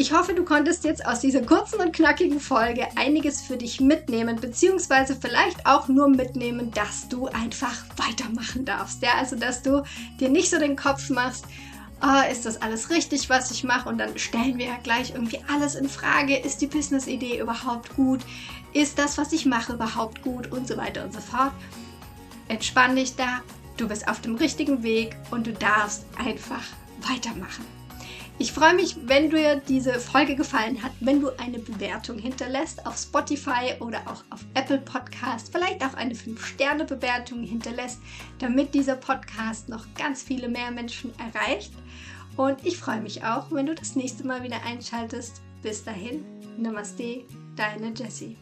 Ich 0.00 0.14
hoffe, 0.14 0.32
du 0.32 0.46
konntest 0.46 0.84
jetzt 0.84 1.04
aus 1.04 1.20
dieser 1.20 1.42
kurzen 1.42 1.78
und 1.78 1.92
knackigen 1.92 2.40
Folge 2.40 2.86
einiges 2.96 3.42
für 3.42 3.58
dich 3.58 3.82
mitnehmen, 3.82 4.40
beziehungsweise 4.40 5.14
vielleicht 5.14 5.66
auch 5.66 5.88
nur 5.88 6.08
mitnehmen, 6.08 6.70
dass 6.70 7.06
du 7.10 7.26
einfach 7.26 7.84
weitermachen 7.98 8.64
darfst. 8.64 9.02
Ja, 9.02 9.10
also 9.18 9.36
dass 9.36 9.60
du 9.60 9.84
dir 10.18 10.30
nicht 10.30 10.48
so 10.48 10.58
den 10.58 10.74
Kopf 10.74 11.10
machst, 11.10 11.44
oh, 12.02 12.32
ist 12.32 12.46
das 12.46 12.62
alles 12.62 12.88
richtig, 12.88 13.28
was 13.28 13.50
ich 13.50 13.62
mache? 13.62 13.90
Und 13.90 13.98
dann 13.98 14.16
stellen 14.16 14.56
wir 14.56 14.68
ja 14.68 14.78
gleich 14.82 15.10
irgendwie 15.10 15.40
alles 15.52 15.74
in 15.74 15.86
Frage. 15.86 16.34
Ist 16.34 16.62
die 16.62 16.66
Business-Idee 16.66 17.38
überhaupt 17.38 17.94
gut? 17.94 18.20
Ist 18.72 18.98
das, 18.98 19.18
was 19.18 19.34
ich 19.34 19.44
mache, 19.44 19.74
überhaupt 19.74 20.22
gut? 20.22 20.50
Und 20.50 20.66
so 20.66 20.78
weiter 20.78 21.04
und 21.04 21.12
so 21.12 21.20
fort. 21.20 21.52
Entspann 22.48 22.96
dich 22.96 23.16
da. 23.16 23.42
Du 23.76 23.86
bist 23.86 24.08
auf 24.08 24.22
dem 24.22 24.36
richtigen 24.36 24.82
Weg 24.82 25.14
und 25.30 25.46
du 25.46 25.52
darfst 25.52 26.06
einfach 26.16 26.62
weitermachen. 27.06 27.66
Ich 28.40 28.52
freue 28.52 28.72
mich, 28.72 28.96
wenn 29.04 29.28
dir 29.28 29.56
diese 29.56 30.00
Folge 30.00 30.34
gefallen 30.34 30.82
hat, 30.82 30.92
wenn 31.00 31.20
du 31.20 31.28
eine 31.38 31.58
Bewertung 31.58 32.18
hinterlässt 32.18 32.86
auf 32.86 32.96
Spotify 32.96 33.74
oder 33.80 33.98
auch 34.06 34.24
auf 34.30 34.46
Apple 34.54 34.78
Podcast, 34.78 35.52
vielleicht 35.52 35.84
auch 35.84 35.92
eine 35.92 36.14
5-Sterne-Bewertung 36.14 37.42
hinterlässt, 37.42 38.00
damit 38.38 38.72
dieser 38.72 38.96
Podcast 38.96 39.68
noch 39.68 39.84
ganz 39.94 40.22
viele 40.22 40.48
mehr 40.48 40.70
Menschen 40.70 41.12
erreicht. 41.18 41.74
Und 42.38 42.64
ich 42.64 42.78
freue 42.78 43.02
mich 43.02 43.22
auch, 43.22 43.52
wenn 43.52 43.66
du 43.66 43.74
das 43.74 43.94
nächste 43.94 44.26
Mal 44.26 44.42
wieder 44.42 44.62
einschaltest. 44.64 45.42
Bis 45.60 45.84
dahin, 45.84 46.24
Namaste, 46.56 47.24
deine 47.56 47.92
Jessie. 47.92 48.38